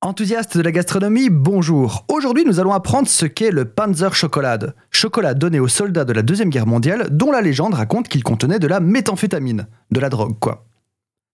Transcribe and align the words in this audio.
Enthousiastes 0.00 0.56
de 0.56 0.62
la 0.62 0.70
gastronomie, 0.70 1.28
bonjour. 1.28 2.04
Aujourd'hui, 2.06 2.44
nous 2.44 2.60
allons 2.60 2.72
apprendre 2.72 3.08
ce 3.08 3.26
qu'est 3.26 3.50
le 3.50 3.64
Panzer 3.64 4.14
Chocolade, 4.14 4.76
chocolat 4.92 5.34
donné 5.34 5.58
aux 5.58 5.66
soldats 5.66 6.04
de 6.04 6.12
la 6.12 6.22
Deuxième 6.22 6.50
Guerre 6.50 6.68
mondiale 6.68 7.08
dont 7.10 7.32
la 7.32 7.40
légende 7.40 7.74
raconte 7.74 8.06
qu'il 8.06 8.22
contenait 8.22 8.60
de 8.60 8.68
la 8.68 8.78
méthamphétamine, 8.78 9.66
de 9.90 9.98
la 9.98 10.08
drogue 10.08 10.38
quoi. 10.38 10.66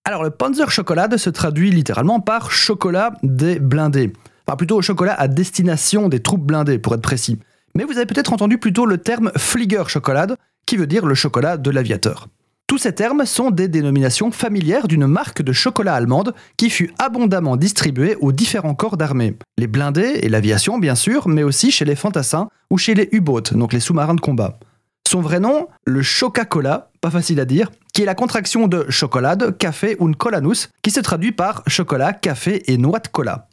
Alors 0.06 0.24
le 0.24 0.30
Panzer 0.30 0.71
Chocolade 0.71 1.19
se 1.19 1.29
traduit 1.29 1.72
littéralement 1.72 2.21
par 2.21 2.53
chocolat 2.53 3.12
des 3.22 3.59
blindés, 3.59 4.14
enfin 4.46 4.57
plutôt 4.57 4.81
chocolat 4.81 5.12
à 5.12 5.29
destination 5.29 6.09
des 6.09 6.21
troupes 6.21 6.46
blindées 6.46 6.79
pour 6.79 6.95
être 6.95 7.03
précis. 7.03 7.39
Mais 7.75 7.85
vous 7.85 7.99
avez 7.99 8.07
peut-être 8.07 8.33
entendu 8.33 8.57
plutôt 8.57 8.87
le 8.87 8.96
terme 8.96 9.31
Flieger 9.37 9.85
Chocolade, 9.89 10.39
qui 10.65 10.79
veut 10.79 10.87
dire 10.87 11.05
le 11.05 11.15
chocolat 11.15 11.59
de 11.59 11.71
l'aviateur. 11.71 12.29
Tous 12.75 12.79
ces 12.79 12.93
termes 12.93 13.25
sont 13.25 13.52
des 13.52 13.68
dénominations 13.68 14.32
familières 14.32 14.88
d'une 14.88 15.07
marque 15.07 15.43
de 15.43 15.52
chocolat 15.52 15.95
allemande 15.95 16.34
qui 16.57 16.70
fut 16.70 16.93
abondamment 16.98 17.57
distribuée 17.57 18.16
aux 18.16 18.32
différents 18.32 18.75
corps 18.75 18.96
d'armée. 18.96 19.36
Les 19.58 19.68
blindés 19.68 20.18
et 20.22 20.29
l'aviation 20.29 20.79
bien 20.79 20.96
sûr, 20.96 21.29
mais 21.29 21.44
aussi 21.44 21.71
chez 21.71 21.85
les 21.85 21.94
fantassins 21.94 22.49
ou 22.72 22.76
chez 22.76 22.94
les 22.94 23.08
U-boats, 23.13 23.52
donc 23.52 23.72
les 23.72 23.79
sous-marins 23.79 24.16
de 24.16 24.21
combat. 24.21 24.58
Son 25.08 25.21
vrai 25.21 25.39
nom, 25.39 25.68
le 25.85 26.02
Coca-Cola, 26.02 26.90
pas 27.00 27.13
facile 27.13 27.39
à 27.39 27.44
dire, 27.44 27.71
qui 27.93 28.02
est 28.02 28.07
la 28.07 28.16
contraction 28.16 28.66
de 28.66 28.86
chocolade, 28.88 29.57
café 29.57 29.96
ou 30.00 30.11
colanus, 30.11 30.68
qui 30.82 30.91
se 30.91 30.99
traduit 30.99 31.30
par 31.30 31.63
chocolat, 31.68 32.12
café 32.12 32.72
et 32.72 32.77
noix 32.77 32.98
de 32.98 33.06
cola. 33.06 33.47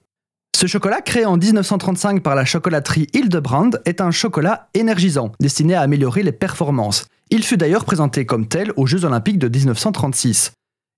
Ce 0.55 0.65
chocolat, 0.65 1.01
créé 1.01 1.25
en 1.25 1.37
1935 1.37 2.23
par 2.23 2.33
la 2.33 2.45
chocolaterie 2.45 3.05
Hildebrand, 3.13 3.69
est 3.85 4.01
un 4.01 4.09
chocolat 4.09 4.69
énergisant, 4.73 5.31
destiné 5.39 5.75
à 5.75 5.81
améliorer 5.81 6.23
les 6.23 6.31
performances. 6.31 7.05
Il 7.33 7.43
fut 7.43 7.55
d'ailleurs 7.55 7.85
présenté 7.85 8.25
comme 8.25 8.45
tel 8.45 8.73
aux 8.75 8.85
Jeux 8.85 9.05
Olympiques 9.05 9.39
de 9.39 9.47
1936. 9.47 10.51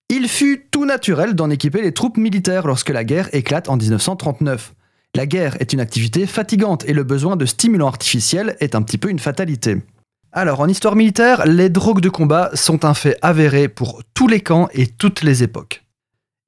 Il 0.10 0.28
fut 0.28 0.66
tout 0.72 0.84
naturel 0.84 1.36
d'en 1.36 1.52
équiper 1.52 1.84
les 1.84 1.94
troupes 1.94 2.18
militaires 2.18 2.66
lorsque 2.66 2.90
la 2.90 3.04
guerre 3.04 3.30
éclate 3.34 3.70
en 3.70 3.78
1939. 3.78 4.74
La 5.16 5.28
guerre 5.28 5.56
est 5.62 5.74
une 5.74 5.80
activité 5.80 6.26
fatigante 6.26 6.86
et 6.90 6.94
le 6.94 7.04
besoin 7.04 7.36
de 7.36 7.46
stimulants 7.46 7.88
artificiels 7.88 8.58
est 8.60 8.74
un 8.74 8.82
petit 8.82 8.98
peu 8.98 9.12
une 9.12 9.20
fatalité. 9.20 9.78
Alors, 10.32 10.60
en 10.60 10.68
histoire 10.68 10.96
militaire, 10.96 11.46
les 11.46 11.70
drogues 11.70 12.02
de 12.02 12.10
combat 12.10 12.50
sont 12.56 12.84
un 12.84 12.96
fait 12.96 13.20
avéré 13.22 13.68
pour 13.68 14.02
tous 14.16 14.28
les 14.28 14.42
camps 14.42 14.70
et 14.74 14.88
toutes 14.88 15.22
les 15.22 15.44
époques. 15.44 15.84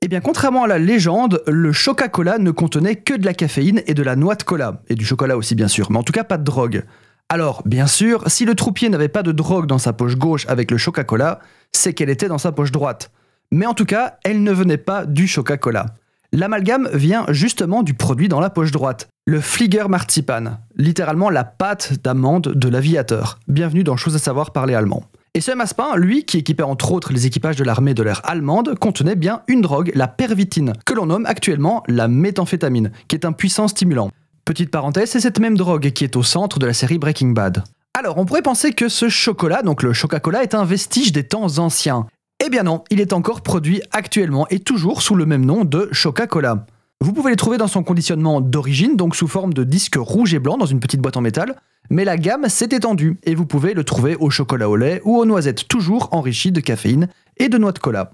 Eh 0.01 0.07
bien, 0.07 0.19
contrairement 0.19 0.63
à 0.63 0.67
la 0.67 0.79
légende, 0.79 1.43
le 1.45 1.71
Coca-Cola 1.71 2.39
ne 2.39 2.49
contenait 2.49 2.95
que 2.95 3.13
de 3.13 3.25
la 3.25 3.35
caféine 3.35 3.83
et 3.85 3.93
de 3.93 4.01
la 4.01 4.15
noix 4.15 4.33
de 4.33 4.41
cola, 4.41 4.81
et 4.89 4.95
du 4.95 5.05
chocolat 5.05 5.37
aussi 5.37 5.53
bien 5.53 5.67
sûr, 5.67 5.91
mais 5.91 5.99
en 5.99 6.03
tout 6.03 6.13
cas 6.13 6.23
pas 6.23 6.39
de 6.39 6.43
drogue. 6.43 6.83
Alors, 7.27 7.63
bien 7.65 7.87
sûr, 7.87 8.23
si 8.27 8.45
le 8.45 8.53
troupier 8.53 8.87
n'avait 8.87 9.07
pas 9.07 9.23
de 9.23 9.31
drogue 9.31 9.65
dans 9.65 9.79
sa 9.79 9.93
poche 9.93 10.15
gauche 10.15 10.45
avec 10.47 10.69
le 10.69 10.77
Coca-Cola, 10.77 11.39
c'est 11.71 11.93
qu'elle 11.93 12.11
était 12.11 12.27
dans 12.27 12.37
sa 12.37 12.51
poche 12.51 12.71
droite. 12.71 13.11
Mais 13.51 13.65
en 13.65 13.73
tout 13.73 13.85
cas, 13.85 14.19
elle 14.23 14.43
ne 14.43 14.51
venait 14.51 14.77
pas 14.77 15.07
du 15.07 15.27
Coca-Cola. 15.27 15.87
L'amalgame 16.31 16.87
vient 16.93 17.25
justement 17.29 17.81
du 17.81 17.95
produit 17.95 18.27
dans 18.27 18.39
la 18.39 18.51
poche 18.51 18.71
droite, 18.71 19.09
le 19.25 19.41
Flieger 19.41 19.89
Marzipan, 19.89 20.59
littéralement 20.75 21.31
la 21.31 21.43
pâte 21.43 21.93
d'amande 22.03 22.49
de 22.49 22.69
l'aviateur. 22.69 23.39
Bienvenue 23.47 23.83
dans 23.83 23.97
Chose 23.97 24.15
à 24.15 24.19
savoir 24.19 24.51
parler 24.51 24.75
allemand. 24.75 25.03
Et 25.33 25.41
ce 25.41 25.51
maspin, 25.51 25.95
lui, 25.97 26.25
qui 26.25 26.37
équipait 26.37 26.63
entre 26.63 26.91
autres 26.91 27.11
les 27.11 27.25
équipages 27.25 27.57
de 27.57 27.63
l'armée 27.63 27.93
de 27.93 28.03
l'air 28.03 28.21
allemande, 28.23 28.77
contenait 28.79 29.15
bien 29.15 29.41
une 29.47 29.61
drogue, 29.61 29.91
la 29.95 30.07
pervitine, 30.07 30.73
que 30.85 30.93
l'on 30.93 31.07
nomme 31.07 31.25
actuellement 31.25 31.83
la 31.87 32.07
méthamphétamine, 32.07 32.91
qui 33.07 33.15
est 33.15 33.25
un 33.25 33.33
puissant 33.33 33.67
stimulant. 33.67 34.11
Petite 34.45 34.69
parenthèse, 34.69 35.09
c'est 35.09 35.19
cette 35.19 35.39
même 35.39 35.57
drogue 35.57 35.89
qui 35.89 36.03
est 36.03 36.15
au 36.15 36.21
centre 36.21 36.59
de 36.59 36.67
la 36.67 36.73
série 36.73 36.99
Breaking 36.99 37.29
Bad. 37.29 37.63
Alors, 37.95 38.19
on 38.19 38.25
pourrait 38.25 38.43
penser 38.43 38.73
que 38.73 38.89
ce 38.89 39.09
chocolat, 39.09 39.63
donc 39.63 39.81
le 39.81 39.91
Coca-Cola, 39.91 40.43
est 40.43 40.53
un 40.53 40.63
vestige 40.65 41.11
des 41.11 41.23
temps 41.23 41.57
anciens. 41.57 42.05
Eh 42.45 42.51
bien 42.51 42.61
non, 42.61 42.83
il 42.91 43.01
est 43.01 43.13
encore 43.13 43.41
produit 43.41 43.81
actuellement 43.91 44.45
et 44.51 44.59
toujours 44.59 45.01
sous 45.01 45.15
le 45.15 45.25
même 45.25 45.43
nom 45.43 45.65
de 45.65 45.89
Coca-Cola. 45.91 46.67
Vous 47.01 47.11
pouvez 47.11 47.31
les 47.31 47.37
trouver 47.37 47.57
dans 47.57 47.67
son 47.67 47.81
conditionnement 47.81 48.39
d'origine, 48.39 48.95
donc 48.95 49.15
sous 49.15 49.27
forme 49.27 49.51
de 49.51 49.63
disque 49.63 49.95
rouge 49.97 50.35
et 50.35 50.39
blanc 50.39 50.59
dans 50.59 50.67
une 50.67 50.79
petite 50.79 51.01
boîte 51.01 51.17
en 51.17 51.21
métal, 51.21 51.55
mais 51.89 52.05
la 52.05 52.15
gamme 52.15 52.47
s'est 52.47 52.69
étendue 52.69 53.17
et 53.23 53.33
vous 53.33 53.47
pouvez 53.47 53.73
le 53.73 53.83
trouver 53.83 54.15
au 54.15 54.29
chocolat 54.29 54.69
au 54.69 54.75
lait 54.75 55.01
ou 55.05 55.17
aux 55.17 55.25
noisettes 55.25 55.67
toujours 55.67 56.09
enrichies 56.11 56.51
de 56.51 56.59
caféine 56.59 57.07
et 57.37 57.49
de 57.49 57.57
noix 57.57 57.71
de 57.71 57.79
cola. 57.79 58.11